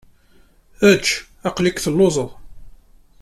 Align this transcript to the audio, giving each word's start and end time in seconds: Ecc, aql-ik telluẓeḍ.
Ecc, 0.91 1.07
aql-ik 1.47 1.77
telluẓeḍ. 1.79 2.29